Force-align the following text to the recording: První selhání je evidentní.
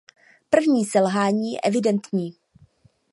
První 0.49 0.85
selhání 0.85 1.51
je 1.53 1.61
evidentní. 1.61 2.33